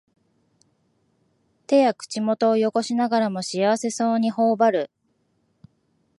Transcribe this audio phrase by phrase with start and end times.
[1.67, 4.89] 手や口元をよごしながらも幸せそうにほおばる